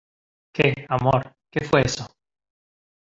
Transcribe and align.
¿Qué, 0.51 0.87
amor?¿ 0.89 1.35
qué 1.53 1.59
fue 1.63 1.81
eso? 1.81 2.07